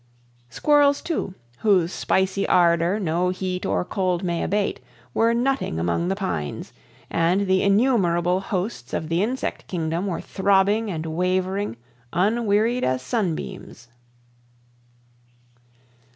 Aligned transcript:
Squirrels, 0.49 0.99
too, 0.99 1.35
whose 1.59 1.93
spicy 1.93 2.47
ardor 2.47 2.99
no 2.99 3.29
heat 3.29 3.67
or 3.67 3.85
cold 3.85 4.23
may 4.23 4.41
abate, 4.41 4.79
were 5.13 5.31
nutting 5.31 5.77
among 5.79 6.07
the 6.07 6.15
pines, 6.15 6.73
and 7.11 7.41
the 7.41 7.61
innumerable 7.61 8.39
hosts 8.39 8.95
of 8.95 9.09
the 9.09 9.21
insect 9.21 9.67
kingdom 9.67 10.07
were 10.07 10.19
throbbing 10.19 10.89
and 10.89 11.05
wavering 11.05 11.77
unwearied 12.13 12.83
as 12.83 13.03
sunbeams. 13.03 13.89